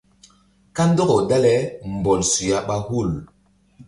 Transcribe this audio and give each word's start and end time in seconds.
Kandɔkaw 0.75 1.21
dale 1.29 1.55
mbɔl 1.95 2.19
suya 2.31 2.57
ɓa 2.67 2.75
hul. 2.87 3.11